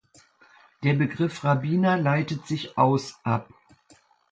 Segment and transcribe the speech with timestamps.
[0.83, 3.53] Der Begriff "Rabbiner" leitet sich aus ab.